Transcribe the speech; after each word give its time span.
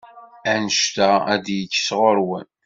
Anect-a 0.51 1.09
ad 1.33 1.41
d-yekk 1.45 1.73
sɣur-wen. 1.79 2.47